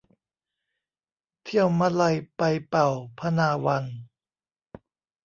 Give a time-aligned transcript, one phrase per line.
[1.43, 2.03] เที่ยวมะไล
[2.37, 2.87] ไปเป่า
[3.19, 3.85] พนาวัน